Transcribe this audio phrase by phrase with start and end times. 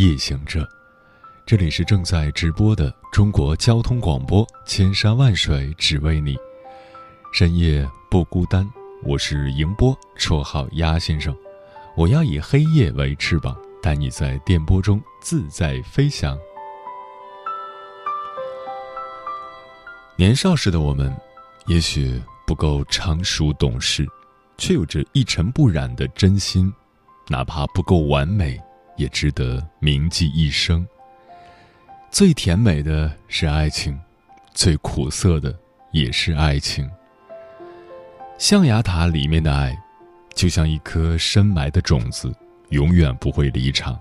[0.00, 0.66] 夜行者，
[1.44, 6.34] 这里是正在直播的中国交通广播，千山万水只为你，
[7.34, 8.66] 深夜不孤单。
[9.02, 11.36] 我是迎波，绰号鸭先生。
[11.98, 16.38] 我要以黑夜为翅膀，带你在电波中自在飞翔。
[20.16, 21.14] 年少时的我们，
[21.66, 24.08] 也许不够成熟懂事，
[24.56, 26.72] 却有着一尘不染的真心。
[27.28, 28.58] 哪怕不够完美，
[29.00, 30.86] 也值得铭记一生。
[32.10, 33.98] 最甜美的是爱情，
[34.52, 35.58] 最苦涩的
[35.90, 36.88] 也是爱情。
[38.36, 39.74] 象牙塔里面的爱，
[40.34, 42.30] 就像一颗深埋的种子，
[42.68, 43.98] 永远不会离场。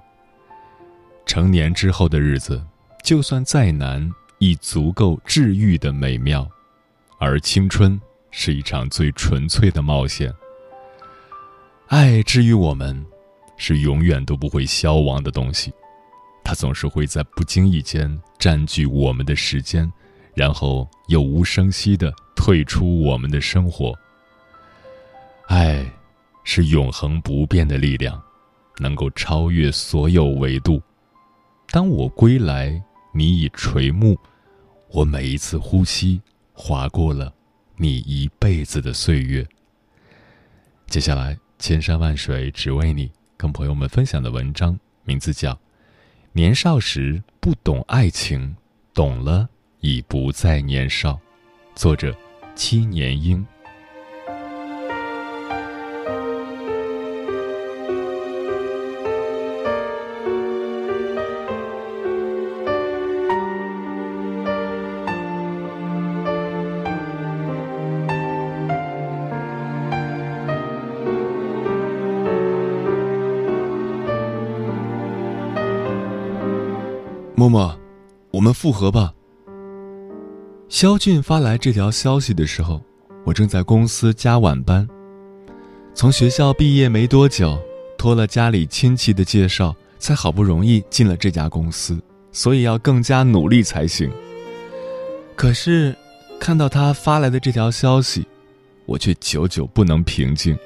[1.26, 2.62] 成年之后的日子，
[3.02, 6.46] 就算再难，亦足够治愈的美妙。
[7.20, 8.00] 而青春
[8.32, 10.34] 是一场最纯粹的冒险。
[11.88, 13.06] 爱治愈我们。
[13.60, 15.72] 是永远都不会消亡的东西，
[16.44, 19.92] 它总是会在不经意间占据我们的时间，
[20.34, 23.94] 然后又无声息的退出我们的生活。
[25.48, 25.86] 爱，
[26.44, 28.20] 是永恒不变的力量，
[28.78, 30.82] 能够超越所有维度。
[31.70, 32.82] 当我归来，
[33.14, 34.18] 你已垂暮，
[34.90, 36.22] 我每一次呼吸，
[36.54, 37.34] 划过了
[37.76, 39.46] 你一辈子的岁月。
[40.88, 43.12] 接下来，千山万水只为你。
[43.40, 45.54] 跟朋友们分享的文章名字叫
[46.34, 48.54] 《年少时不懂爱情，
[48.94, 49.48] 懂了
[49.80, 51.14] 已不再年少》，
[51.74, 52.14] 作者
[52.54, 53.48] 七年英。
[78.40, 79.14] 我们复合吧。
[80.70, 82.82] 肖俊发来这条消息的时候，
[83.26, 84.88] 我正在公司加晚班。
[85.94, 87.60] 从学校毕业没多久，
[87.98, 92.02] 托了家里亲戚的介绍，才好不容易进了这家公司，
[92.32, 94.10] 所以要更加努力才行。
[95.36, 95.94] 可是，
[96.40, 98.26] 看到他发来的这条消息，
[98.86, 100.58] 我却久久不能平静。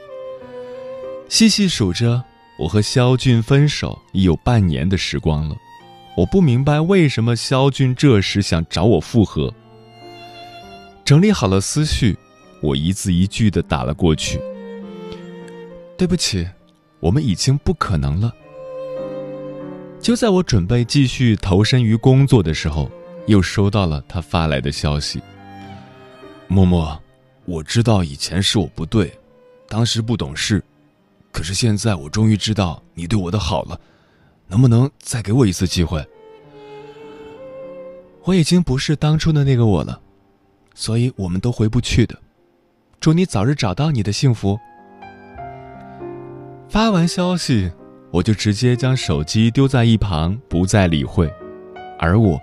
[1.27, 2.23] 细细数着，
[2.59, 5.55] 我和肖俊分手已有半年的时光了。
[6.15, 9.51] 我不明白为什么肖军这时想找我复合。
[11.03, 12.17] 整理好了思绪，
[12.61, 14.39] 我一字一句的打了过去。
[15.97, 16.47] 对不起，
[16.99, 18.33] 我们已经不可能了。
[19.99, 22.91] 就在我准备继续投身于工作的时候，
[23.25, 25.21] 又收到了他发来的消息。
[26.47, 27.01] 默默，
[27.45, 29.11] 我知道以前是我不对，
[29.67, 30.63] 当时不懂事，
[31.31, 33.79] 可是现在我终于知道你对我的好了。
[34.47, 36.05] 能不能再给我一次机会？
[38.23, 39.99] 我已经不是当初的那个我了，
[40.73, 42.17] 所以我们都回不去的。
[43.01, 44.57] 祝你早日找到你的幸福。
[46.69, 47.69] 发完消息，
[48.11, 51.29] 我就直接将手机丢在一旁，不再理会。
[51.99, 52.39] 而我，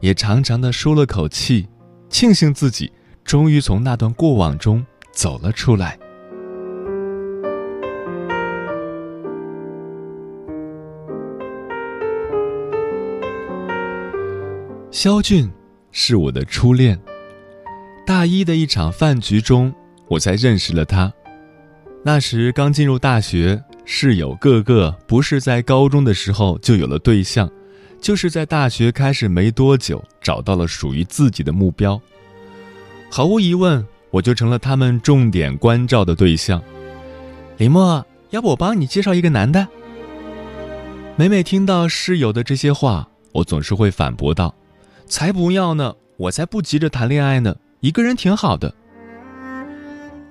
[0.00, 1.68] 也长长的舒了口气，
[2.08, 2.92] 庆幸自己
[3.24, 5.96] 终于从那段过往中走了出来。
[15.02, 15.50] 肖俊
[15.92, 17.00] 是我的初恋，
[18.06, 19.74] 大一的一场饭局中，
[20.08, 21.10] 我才认识了他。
[22.04, 27.50] 那时刚进入大学，室友个个不是在高中的时候就有了对象，
[27.98, 31.98] 就是在大学开始没多久找到了属于自己的目标。
[33.10, 36.62] 毫无疑问，我就成了他们重点关照的对象。
[37.56, 39.66] 李默，要不我帮你介绍一个男的？
[41.16, 44.54] 每每听到室友的这些话，我总是会反驳道。
[45.10, 45.96] 才不要呢！
[46.16, 48.72] 我才不急着谈恋爱呢，一个人挺好的。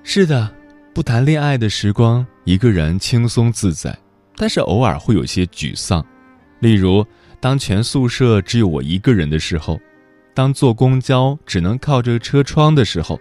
[0.02, 0.50] 是的，
[0.94, 3.94] 不谈恋爱的时光，一个人轻松自在，
[4.36, 6.04] 但是偶尔会有些沮丧。
[6.60, 7.06] 例如，
[7.40, 9.78] 当全宿舍只有我一个人的时候，
[10.32, 13.20] 当坐公交只能靠着车窗的时候，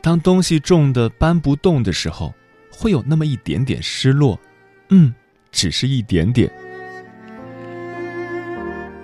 [0.00, 2.32] 当东西重的搬不动的时候，
[2.70, 4.38] 会有那么一点点失落，
[4.90, 5.12] 嗯，
[5.50, 6.48] 只是一点点。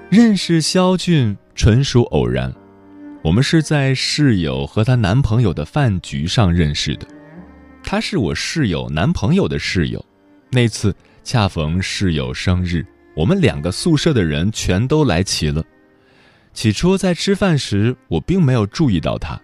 [0.09, 2.53] 认识肖俊纯属偶然，
[3.23, 7.07] 我们是在室友和她男朋友的饭局上认识的。
[7.83, 10.05] 她是我室友男朋友的室友，
[10.51, 12.85] 那次恰逢室友生日，
[13.15, 15.63] 我们两个宿舍的人全都来齐了。
[16.53, 19.41] 起初在吃饭时，我并没有注意到她。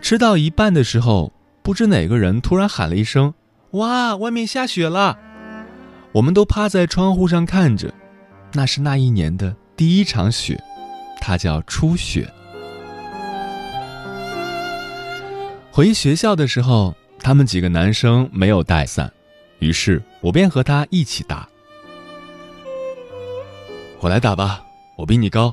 [0.00, 1.32] 吃到一半的时候，
[1.62, 3.34] 不知哪个人突然喊了一声
[3.72, 5.18] ：“哇，外面下雪了！”
[6.12, 7.92] 我们都趴在窗户上看着，
[8.52, 10.62] 那是那一年的第一场雪，
[11.26, 12.32] 他叫初雪。
[15.72, 19.12] 回学校的时候，他们几个男生没有带伞，
[19.58, 21.48] 于是我便和他一起打。
[23.98, 24.64] 我来打吧，
[24.96, 25.52] 我比你高。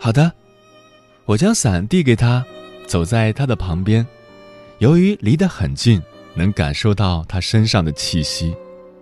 [0.00, 0.32] 好的，
[1.26, 2.42] 我将伞递给他。
[2.86, 4.06] 走在他的旁边，
[4.78, 6.02] 由于离得很近，
[6.34, 8.54] 能感受到他身上的气息，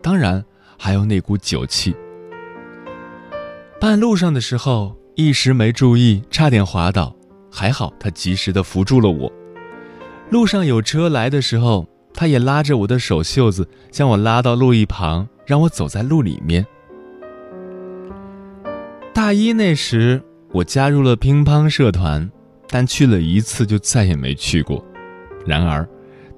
[0.03, 0.45] 当然
[0.77, 1.95] 还有那股酒气。
[3.81, 4.95] 半路上的时候，
[5.25, 7.15] 一时没注意，差点滑倒，
[7.51, 9.33] 还好他及时的扶住了我。
[10.31, 16.67] 路上有车来的时候，他也拉着我的手袖子，将我拉到路一旁，让我走在路里面。
[19.13, 20.23] 大一那时，
[20.53, 22.31] 我加入了乒乓社团。
[22.73, 24.81] 但去了一次就再也没去过。
[25.45, 25.85] 然而，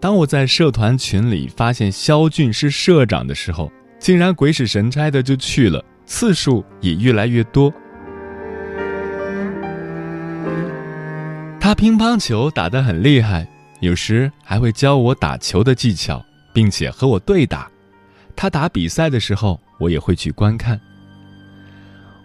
[0.00, 7.70] 当我在社团群里发现肖俊是社长的时候，竟然鬼使神差的就去了，次数也越来越多。
[11.62, 13.46] 他乒乓球打得很厉害，
[13.78, 16.20] 有时还会教我打球的技巧，
[16.52, 17.70] 并且和我对打。
[18.34, 20.80] 他打比赛的时候，我也会去观看。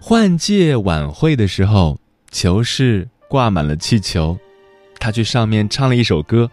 [0.02, 2.00] 换届晚会的时候，
[2.32, 3.08] 球室。
[3.30, 4.38] 挂满了气球，
[5.00, 6.50] 他去上面唱了一首歌，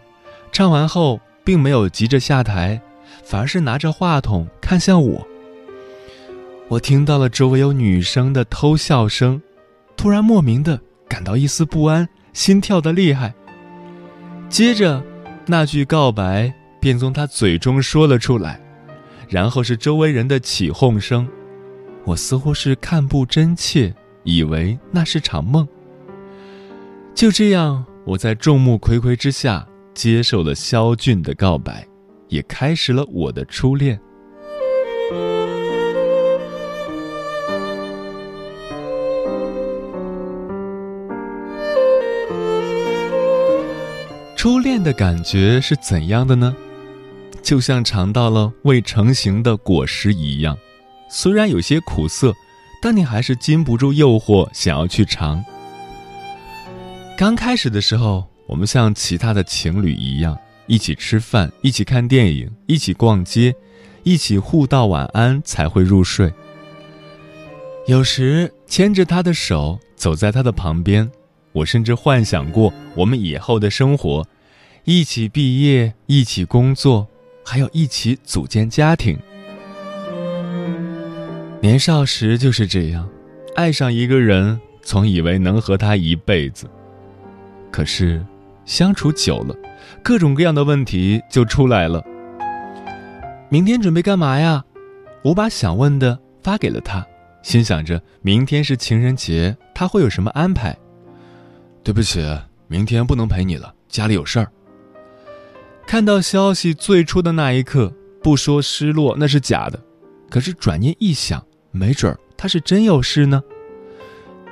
[0.51, 2.79] 唱完后并没有急着下台，
[3.23, 5.25] 反而是拿着话筒看向我。
[6.67, 9.41] 我听到了周围有女生的偷笑声，
[9.95, 13.33] 突然莫名的感到一丝不安，心跳的厉害。
[14.49, 15.01] 接着，
[15.47, 18.61] 那句告白便从他嘴中说了出来，
[19.27, 21.27] 然后是周围人的起哄声。
[22.03, 25.67] 我似乎是看不真切，以为那是场梦。
[27.15, 31.87] 就这样，我在众目睽睽之下接受了肖俊的告白，
[32.27, 33.99] 也开始了我的初恋。
[44.45, 46.55] 初恋的感觉是怎样的呢？
[47.41, 50.55] 就像尝到了未成型的果实一样，
[51.09, 52.31] 虽然有些苦涩，
[52.79, 55.43] 但你还是禁不住诱惑，想要去尝。
[57.17, 60.37] 刚开始的时候，我们像其他的情侣一样，
[60.67, 63.55] 一起吃饭，一起看电影，一起逛街，
[64.03, 66.31] 一起互道晚安才会入睡。
[67.87, 71.09] 有时牵着他的手走在他的旁边，
[71.51, 74.23] 我甚至幻想过我们以后的生活：
[74.87, 77.07] 一起毕业，一起工作，
[77.43, 79.17] 还要一起组建家庭。
[81.59, 83.09] 年少时就是这样，
[83.55, 86.69] 爱上一个人，总以为能和他一辈子。
[87.71, 88.23] 可是，
[88.63, 89.55] 相处久了，
[90.03, 92.05] 各种各样的问题就出来了。
[93.49, 94.63] 明天准备干嘛呀？
[95.23, 97.03] 我把想问的发给了他，
[97.41, 100.77] 心想着明天是情人节，他会有什么安排？
[101.83, 102.23] 对不起，
[102.67, 104.51] 明天不能陪你了，家里有事儿。
[105.87, 109.79] 看到消息最初的那一刻，不说失落那是假的，
[110.29, 113.41] 可是转念一想，没准儿他是真有事呢。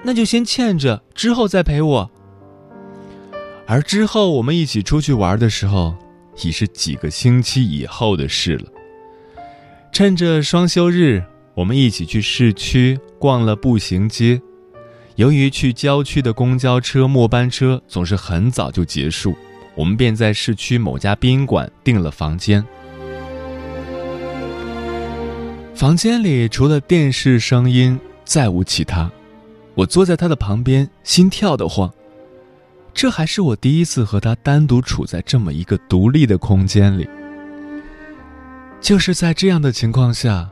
[0.03, 2.11] 那就先欠着，之后再陪我。
[3.65, 5.95] 而之后我们一起出去玩的时候，
[6.43, 8.65] 已是几个星期以后的事了。
[9.91, 11.23] 趁着双休日，
[11.55, 14.41] 我们一起去市区逛了步行街。
[15.15, 19.35] 由于去郊区的公交车末班车总是很早就结束，
[19.75, 22.63] 我们便在市区某家宾馆订了房间。
[25.73, 29.11] 房间里除了电视声音，再无其他。
[29.73, 31.91] 我坐在他的旁边，心跳的慌。
[32.93, 37.09] 这还是我第一次和他单独处在这么一个独立的空间里。
[38.79, 40.47] 就是在这样的情况下，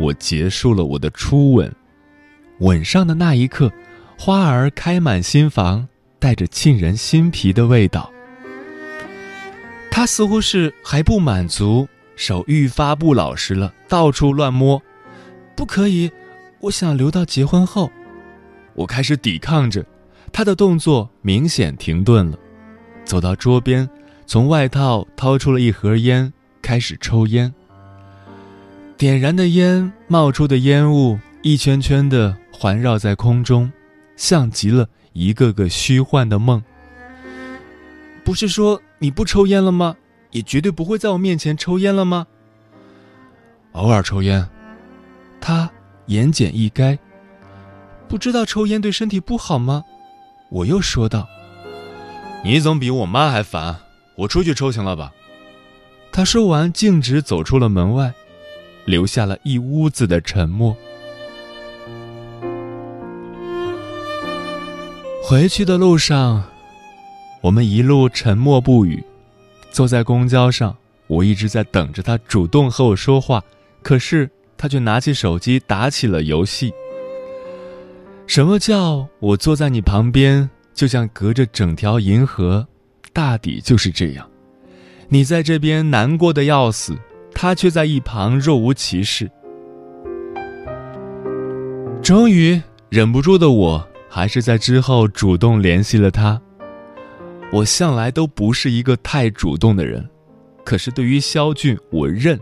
[0.00, 1.70] 我结束了我的初吻。
[2.60, 3.70] 吻上的那一刻，
[4.18, 5.86] 花儿开满心房，
[6.18, 8.10] 带着沁人心脾的味道。
[9.96, 11.86] 他似乎是还不满足，
[12.16, 14.82] 手愈发不老实了，到处乱摸。
[15.54, 16.10] 不可以，
[16.58, 17.92] 我想留到结婚后。
[18.74, 19.86] 我开始抵抗着。
[20.32, 22.36] 他的动作明显停顿了，
[23.04, 23.88] 走到桌边，
[24.26, 27.54] 从外套掏出了一盒烟，开始抽烟。
[28.98, 33.70] 点燃的烟冒出的烟雾一圈圈的环绕在空中，
[34.16, 36.60] 像极了一个个虚幻的梦。
[38.24, 39.96] 不是说你不抽烟了吗？
[40.30, 42.26] 也绝对不会在我面前抽烟了吗？
[43.72, 44.48] 偶尔抽烟。
[45.42, 45.70] 他
[46.06, 46.98] 言简意赅。
[48.08, 49.84] 不知道抽烟对身体不好吗？
[50.48, 51.28] 我又说道。
[52.42, 53.76] 你总比我妈还烦，
[54.16, 55.12] 我出去抽行了吧？
[56.10, 58.10] 他说完，径直走出了门外，
[58.86, 60.74] 留下了一屋子的沉默。
[65.22, 66.42] 回去的路上，
[67.44, 69.04] 我们一路沉默不语。
[69.70, 70.74] 坐在公交上，
[71.06, 73.44] 我一直在等着他主动和我说话，
[73.82, 76.72] 可是他却拿起手机打起了游戏。
[78.26, 82.66] 什么叫我坐在你旁边，就像隔着整条银河？
[83.12, 84.26] 大抵就是这样。
[85.08, 86.96] 你在这边难过的要死，
[87.34, 89.30] 他却在一旁若无其事。
[92.02, 92.58] 终于
[92.88, 96.40] 忍不住的我，还是在之后主动联系了他。
[97.54, 100.04] 我向来都不是一个太主动的人，
[100.64, 102.36] 可是对于肖俊，我认。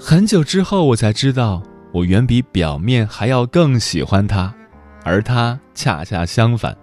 [0.00, 4.54] 很久之后，我才知道，我远比表面还要更喜欢他，
[5.04, 6.74] 而他恰恰相反。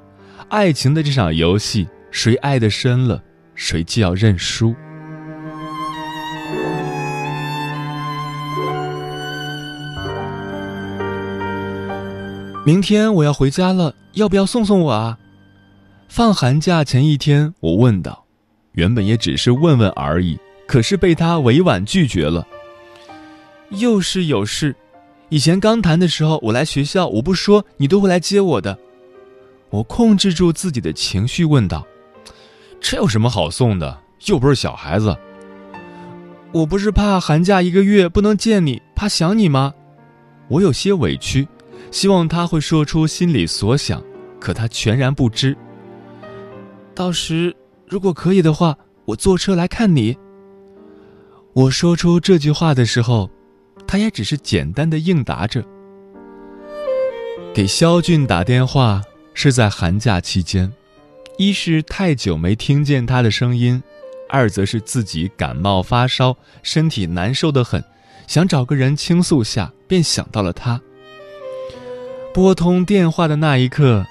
[0.49, 3.23] 爱情的这场游戏，谁爱的深了？
[3.55, 4.75] 谁就要认输。
[12.63, 15.17] 明天我要回家了，要不要送送我啊？
[16.09, 18.25] 放寒假前一天，我问道。
[18.71, 22.45] 原本也只是问问而已，可是被他委婉拒绝了。
[23.69, 24.75] 又是有事，
[25.29, 28.75] 以前刚谈的时候，我来学校，我不说，你都会来接我的。
[29.69, 31.85] 我控制住自己的情绪，问道。
[32.81, 34.01] 这有什么好送的？
[34.25, 35.15] 又不是小孩子。
[36.51, 39.75] 我不是怕寒假一个月不能见你，怕想你吗？
[40.47, 41.47] 我有些委屈，
[41.91, 44.03] 希望他会说出心里所想，
[44.39, 45.55] 可他全然不知。
[47.00, 47.56] 到时
[47.88, 50.18] 如果可以的话，我坐车来看你。
[51.53, 53.29] 我说出这句话的时候，
[53.88, 55.63] 他也只是简单的应答着。
[57.53, 59.01] 给肖俊打电话
[59.34, 60.70] 是在寒假期间。
[61.38, 63.82] 一是太久没听见他的声音，
[64.27, 67.82] 二则是自己感冒发烧，身体难受的很，
[68.27, 70.82] 想找个人倾诉下，便想到了他。
[72.34, 74.06] 拨通电话的那一刻，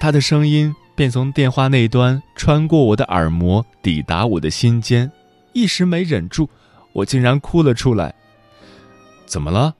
[0.00, 5.10] 他的声音便从电话那端穿过我的耳膜，抵达我的心间，
[5.52, 6.48] 一时没忍住，
[6.92, 8.14] 我竟然哭了出来。
[9.26, 9.74] 怎么了？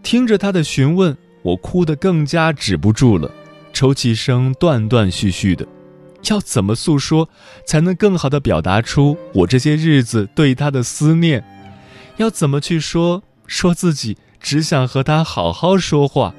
[0.00, 3.28] 听着他的询问，我哭得更加止不住了，
[3.72, 5.66] 抽泣声断断续续的。
[6.30, 7.28] 要怎么诉说，
[7.66, 11.42] 才能更好的表达出我这些日子对他的思念？
[12.18, 16.32] 要怎么去说，说自己只想和他好好说话？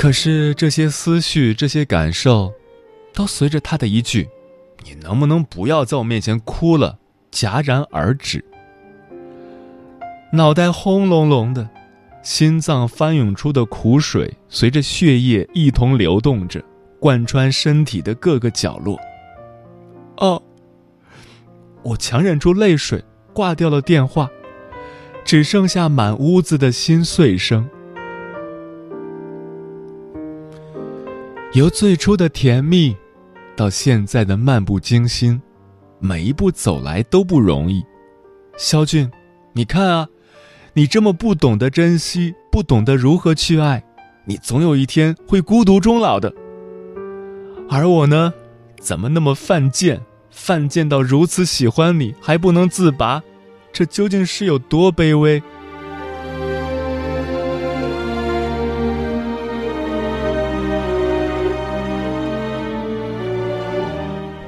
[0.00, 2.54] 可是这些思绪、这些感受，
[3.12, 4.30] 都随着他的一句
[4.82, 6.98] “你能不能不要在我面前哭了”
[7.30, 8.42] 戛然而止。
[10.32, 11.68] 脑袋轰隆隆的，
[12.22, 16.64] 心脏翻涌出的苦水随着血液一同流动着。
[16.98, 18.98] 贯穿身体的各个角落。
[20.16, 20.42] 哦，
[21.82, 23.04] 我强忍住泪水，
[23.34, 24.30] 挂掉了电话，
[25.26, 27.68] 只剩下满屋子的心碎声。
[31.52, 32.96] 由最初的甜蜜，
[33.56, 35.42] 到现在的漫不经心，
[35.98, 37.84] 每一步走来都不容易。
[38.56, 39.10] 肖俊，
[39.52, 40.08] 你看啊，
[40.74, 43.82] 你这么不懂得珍惜，不懂得如何去爱，
[44.26, 46.32] 你总有一天会孤独终老的。
[47.68, 48.32] 而我呢，
[48.78, 50.00] 怎么那么犯贱？
[50.30, 53.20] 犯贱到如此喜欢你还不能自拔，
[53.72, 55.42] 这究竟是有多卑微？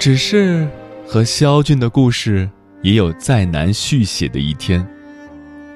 [0.02, 0.66] 只是
[1.06, 2.50] 和肖俊的故事
[2.82, 4.84] 也有再难续写的一天。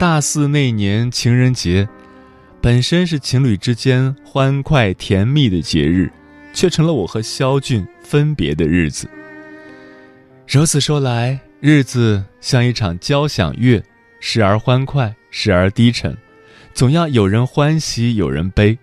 [0.00, 1.88] 大四那年情人节，
[2.61, 6.11] 本身是情侣之间欢快甜蜜的节日。
[6.52, 9.09] 却成了我和肖俊分别的日子。
[10.49, 13.80] 如此说来，日子像一场交响乐，
[14.18, 16.16] 时而欢快，时而低沉，
[16.75, 18.76] 总要有人欢喜，有人悲。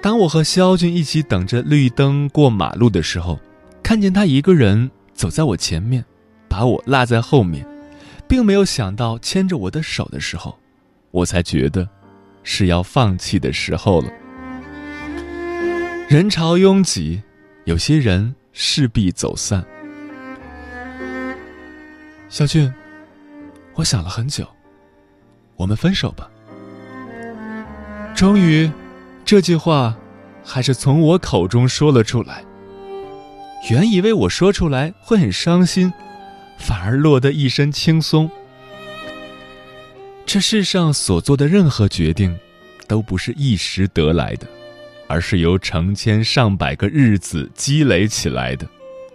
[0.00, 3.38] 当我和肖俊一起等着绿灯过马路的时候，
[3.86, 6.04] 看见他一个人走在我前面，
[6.48, 7.64] 把我落在后面，
[8.26, 10.58] 并没有想到牵着我的手的时候，
[11.12, 11.88] 我才觉得，
[12.42, 14.10] 是要放弃的时候了。
[16.08, 17.22] 人潮拥挤，
[17.64, 19.64] 有些人势必走散。
[22.28, 22.74] 小俊，
[23.74, 24.44] 我想了很久，
[25.54, 26.28] 我们分手吧。
[28.16, 28.68] 终于，
[29.24, 29.96] 这句话
[30.42, 32.44] 还是从我口中说了出来。
[33.70, 35.92] 原以为我说出来会很伤心，
[36.58, 38.30] 反而落得一身轻松。
[40.24, 42.36] 这世上所做的任何决定，
[42.86, 44.46] 都不是一时得来的，
[45.08, 48.66] 而是由成千上百个日子积累起来的，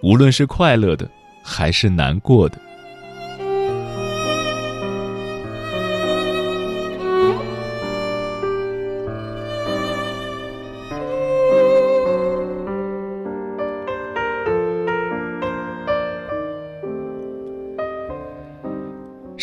[0.01, 1.09] 无论是快乐的，
[1.43, 2.59] 还是难过的。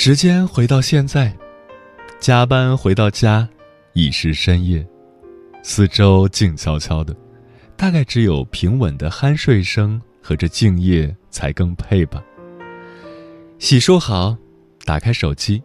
[0.08, 1.30] 时间回到现在，
[2.18, 3.46] 加班回到家，
[3.92, 4.82] 已是深夜，
[5.62, 7.14] 四周静悄悄的，
[7.76, 12.24] 大概只有平稳的酣睡声和这静夜才更配吧。
[13.58, 14.34] 洗漱好，
[14.86, 15.62] 打开手机，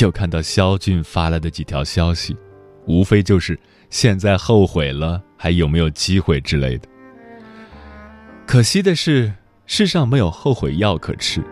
[0.00, 2.36] 又看到肖俊发来的几条消息，
[2.86, 6.86] 无非就是现在后悔了，还有没有机会之类的。
[8.46, 9.32] 可惜的是，
[9.64, 11.42] 世上没有后悔药可吃，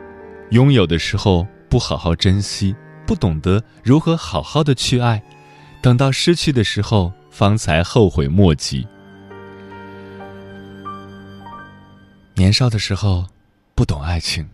[0.50, 1.46] 拥有的时候。
[1.68, 2.74] 不好好珍惜，
[3.06, 5.22] 不懂得如何好好的去爱，
[5.82, 8.86] 等到失去的时候，方才后悔莫及。
[12.34, 13.26] 年少的时候，
[13.74, 14.48] 不懂爱情，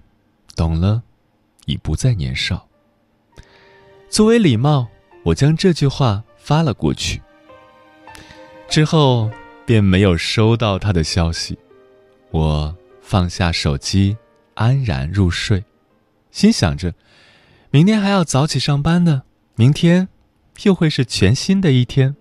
[0.57, 1.03] 懂了，
[1.67, 2.67] 已不再年少。
[4.09, 4.89] 作为礼貌，
[5.25, 7.21] 我将这句话发了过去。
[8.69, 9.31] 之后
[9.67, 11.59] 便没有收到他的消息，
[12.31, 14.17] 我放下手机，
[14.55, 15.63] 安然入睡。
[16.33, 16.95] 心想着，
[17.71, 19.23] 明天还要早起上班呢，
[19.55, 20.09] 明天
[20.65, 22.17] 又会是全新的一天。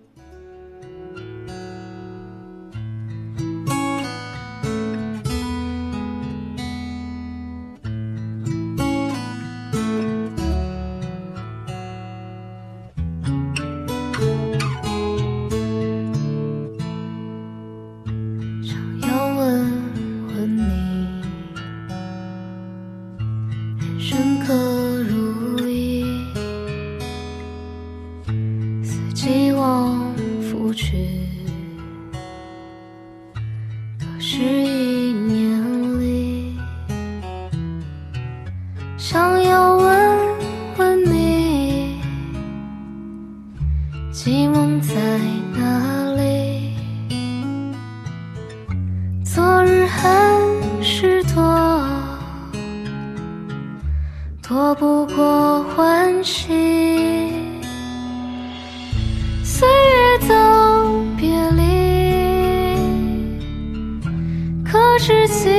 [65.04, 65.51] 可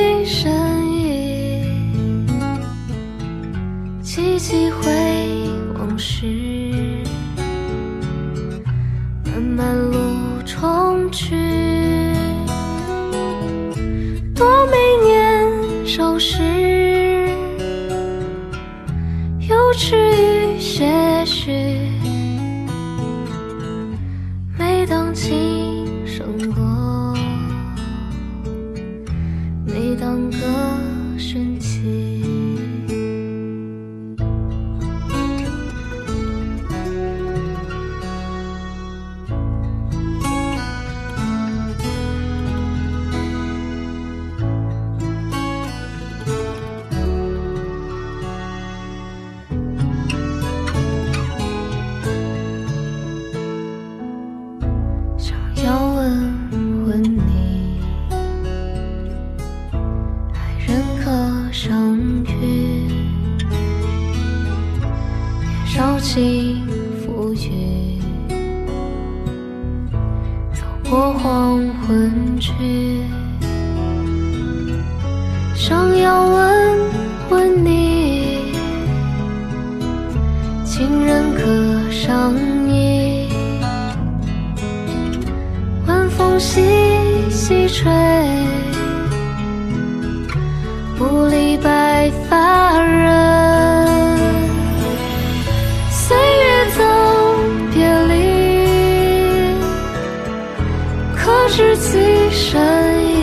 [101.49, 101.99] 知其
[102.31, 102.61] 深
[103.05, 103.13] 意，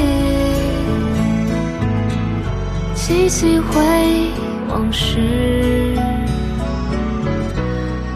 [2.95, 3.81] 记几回
[4.69, 5.19] 往事，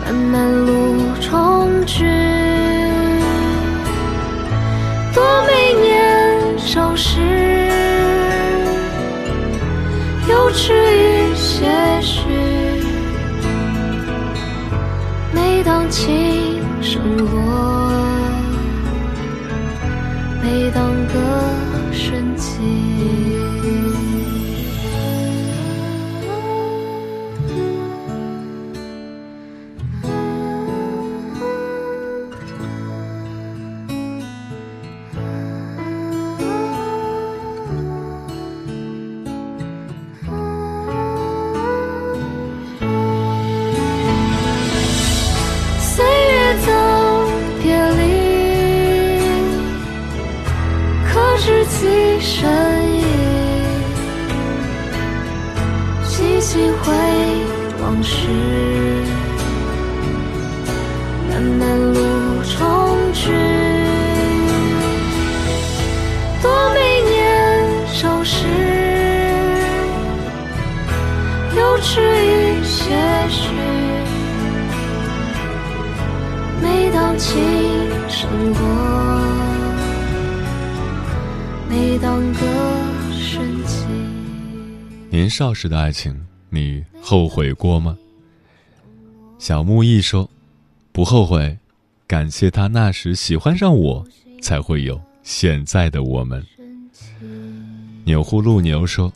[0.05, 2.05] 漫漫路重聚。
[5.13, 7.21] 多美年少时，
[10.29, 11.15] 有痴于。
[11.35, 11.67] 些
[12.01, 12.21] 许。
[15.33, 17.74] 每当琴声落，
[20.71, 21.64] 当歌。
[51.85, 52.74] 一瞬
[85.25, 87.97] 年少时的爱情，你后悔过吗？
[89.39, 90.29] 小木易说
[90.93, 91.57] ：“不后悔，
[92.07, 94.07] 感谢他那时喜欢上我，
[94.43, 96.45] 才会有现在的我们。”
[98.05, 99.11] 钮祜禄牛说：“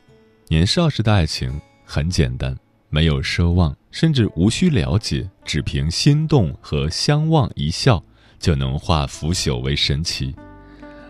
[0.48, 2.56] 年少时的爱情很简单，
[2.88, 8.02] 没有奢望，甚至无需了解，只凭心动和相望一笑，
[8.40, 10.34] 就能化腐朽为神奇。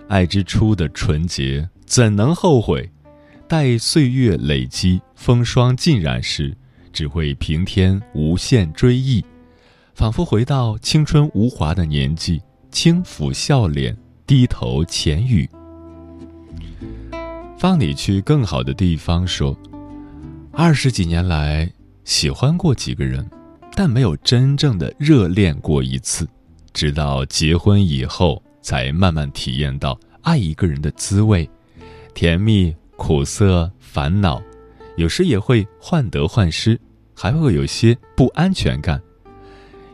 [0.09, 2.91] 爱之初的纯洁，怎能后悔？”
[3.49, 6.55] 待岁月累积，风霜浸染时，
[6.93, 9.25] 只会平添无限追忆，
[9.95, 15.49] 仿佛回到青春无华的年纪，轻抚笑脸，低头浅语。
[17.57, 19.57] 放你去更好的地方说，
[20.53, 21.73] 二十几年来，
[22.05, 23.27] 喜欢过几个人，
[23.75, 26.29] 但没有真正的热恋过一次，
[26.75, 31.49] 直到结婚以后，才慢慢体验到爱一个人的滋味，
[32.13, 32.77] 甜蜜。
[32.99, 34.43] 苦涩、烦恼，
[34.97, 36.79] 有时也会患得患失，
[37.15, 39.01] 还会有些不安全感。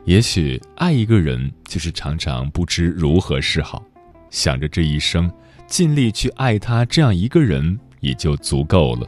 [0.04, 3.84] 也许爱一个人，就是常常不知如何是好，
[4.30, 5.30] 想着这一生
[5.66, 9.06] 尽力去爱他这样一个人也就足够了。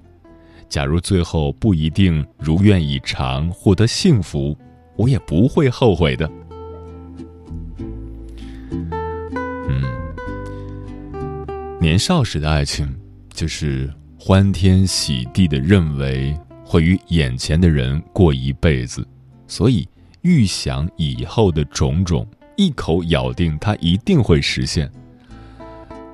[0.68, 4.56] 假如最后不一定如愿以偿获得幸福，
[4.94, 6.30] 我也不会后悔的。
[9.68, 9.82] 嗯，
[11.80, 12.94] 年少时的爱情。
[13.36, 19.06] 就是欢天喜地的认为会与眼前的人过一辈子，
[19.46, 19.86] 所以
[20.22, 24.90] 预想以后的种种，一口咬定它一定会实现。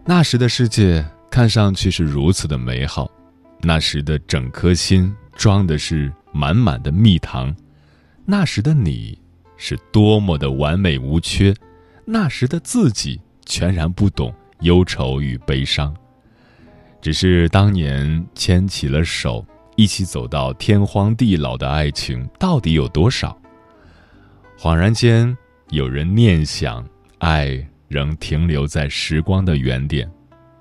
[0.05, 3.09] 那时的世界看上去是如此的美好，
[3.61, 7.55] 那时的整颗心装的是满满的蜜糖，
[8.27, 9.17] 那时的你
[9.57, 11.55] 是多么的完美无缺，
[12.05, 15.95] 那时的自己全然不懂忧愁与悲伤。
[17.03, 23.37] 只是当年牵起了手，一起走到天荒地老的爱情到底有多少？
[24.57, 25.37] 恍然间，
[25.71, 26.87] 有人念想，
[27.19, 30.09] 爱仍停留在时光的原点，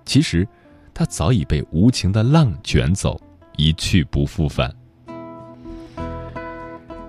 [0.03, 0.47] 其实，
[0.95, 3.21] 它早已被无情的浪卷走，
[3.55, 4.73] 一去不复返。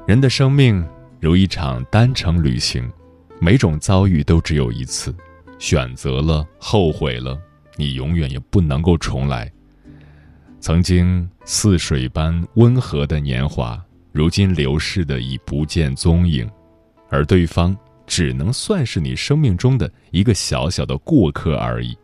[0.06, 0.86] 人的生命
[1.20, 2.86] 如一场单程旅行，
[3.40, 5.14] 每种遭遇都只有一次，
[5.58, 7.40] 选择了，后悔了。
[7.76, 9.50] 你永远也不能够重来。
[10.60, 13.82] 曾经似水般温和的年华，
[14.12, 16.48] 如今流逝的已不见踪影，
[17.08, 21.96] 而对方只能算是你生命中的一个小小的过客而已。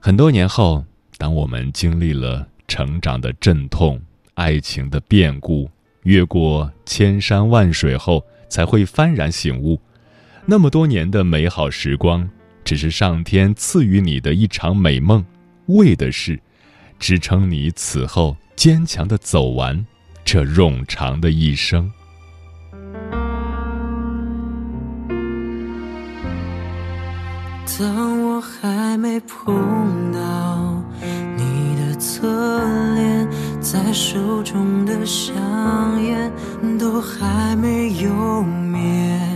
[0.00, 0.84] 很多年后，
[1.16, 3.98] 当我们经历了成长的阵痛、
[4.34, 5.70] 爱情的变故，
[6.02, 9.80] 越过千山万水后，才会幡然醒悟，
[10.44, 12.28] 那么多年的美好时光。
[12.64, 15.24] 只是上天赐予你的一场美梦，
[15.66, 16.40] 为的是
[16.98, 19.84] 支撑你此后坚强的走完
[20.24, 21.92] 这冗长的一生。
[27.76, 30.82] 当我还没碰到
[31.36, 32.62] 你的侧
[32.94, 33.28] 脸，
[33.60, 35.34] 在手中的香
[36.02, 36.32] 烟
[36.78, 39.33] 都还没有灭。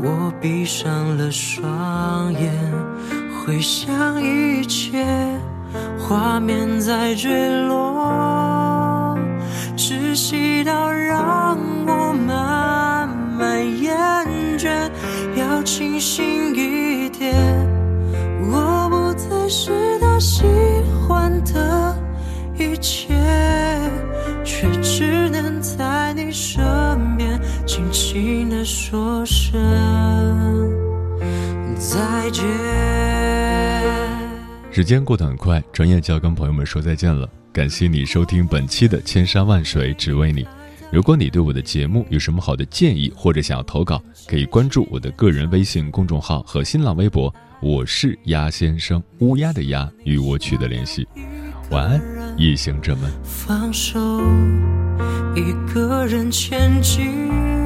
[0.00, 2.52] 我闭上了双眼
[3.44, 5.04] 回想一切
[5.98, 9.18] 画面在坠落
[9.76, 13.96] 窒息到让我慢慢厌
[14.56, 14.90] 倦。
[15.36, 17.34] 要清醒一点
[18.50, 20.44] 我不再是他喜
[21.06, 21.96] 欢的
[22.56, 23.08] 一切
[24.44, 29.87] 却只能在你身边轻轻的说声
[34.70, 37.28] 时间过得很快，转眼就要跟朋友们说再见了。
[37.52, 40.44] 感谢你收听本期的《千山万水只为你》。
[40.90, 47.34] 如果你对我的节目有什么好的建议，或者想要投稿，可以关注我的个人微信公众号和新浪微博。
[47.60, 51.06] 我是鸭先生，乌鸦的鸭，与我取得联系。
[51.70, 52.00] 晚安，
[52.38, 53.10] 夜行者们。
[53.24, 53.98] 放手，
[55.34, 57.57] 一个人前进。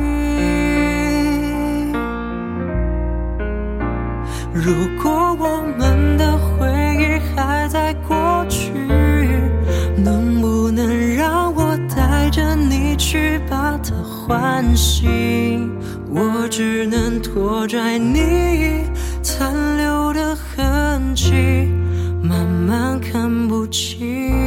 [4.55, 8.71] 如果我们的回忆还在过去，
[9.97, 15.71] 能不能让我带着你去把它唤醒？
[16.11, 18.85] 我只能拖拽你。
[19.23, 21.33] 残留的痕迹，
[22.23, 24.42] 慢慢看不清。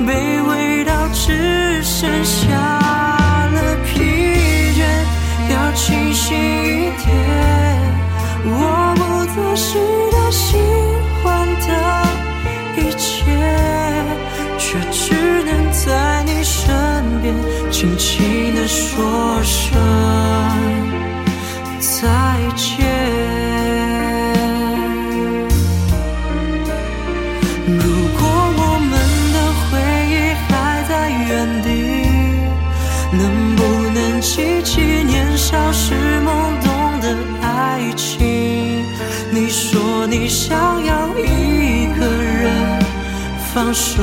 [0.00, 2.48] 卑微到只剩下
[3.52, 4.00] 了疲
[4.74, 4.84] 倦，
[5.52, 7.08] 要清醒一点，
[8.44, 9.00] 我不
[9.32, 9.78] 做事
[10.10, 10.56] 的喜
[11.22, 11.68] 欢的
[12.78, 13.24] 一切，
[14.58, 17.34] 却只能在你身边。
[17.70, 19.78] 轻轻地说声
[43.54, 44.02] 放手，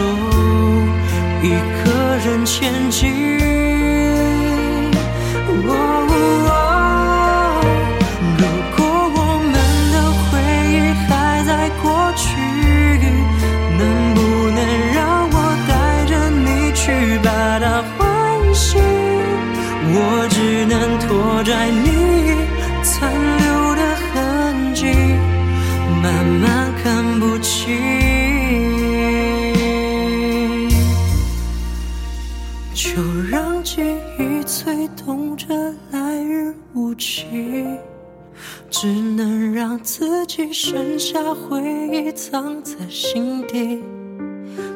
[40.40, 43.84] 只剩下回忆藏在心底，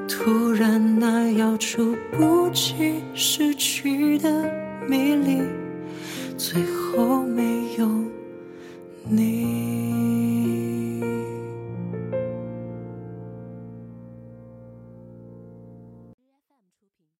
[0.09, 4.29] 突然那要猝不及失去的
[4.89, 5.41] 迷离，
[6.37, 7.87] 最后没有
[9.07, 10.22] 你。